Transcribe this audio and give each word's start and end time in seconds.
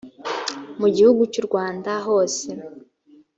mu 0.79 0.87
gihugu 0.95 1.21
cy 1.31 1.37
u 1.41 1.43
rwanda 1.47 1.91
hose 2.07 2.47